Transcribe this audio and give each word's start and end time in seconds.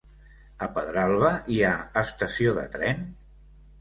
A 0.67 0.69
Pedralba 0.77 1.29
hi 1.55 1.59
ha 1.67 1.75
estació 2.03 2.59
de 2.59 2.65
tren? 2.77 3.05